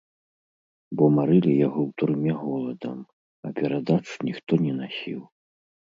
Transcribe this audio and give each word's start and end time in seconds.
Бо 1.01 1.09
марылі 1.17 1.51
яго 1.67 1.81
ў 1.89 1.91
турме 2.01 2.33
голадам, 2.41 2.97
а 3.49 3.53
перадач 3.61 4.03
ніхто 4.29 4.53
не 4.65 4.73
насіў. 4.83 5.21